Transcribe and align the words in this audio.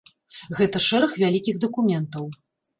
Гэта 0.59 0.81
шэраг 0.87 1.13
вялікіх 1.23 1.63
дакументаў. 1.69 2.25